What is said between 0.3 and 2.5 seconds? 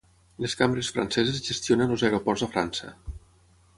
Les cambres franceses gestionen els aeroports